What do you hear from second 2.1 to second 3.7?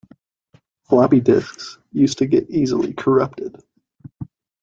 to get easily corrupted.